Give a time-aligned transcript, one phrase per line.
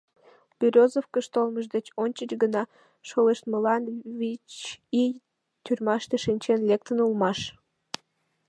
[0.59, 2.63] Берёзовкыш толмыж деч ончыч гына
[3.07, 3.83] шолыштмылан
[4.19, 4.51] вич
[5.01, 5.11] ий
[5.63, 7.39] тюрьмаште шинчен лектын улмаш.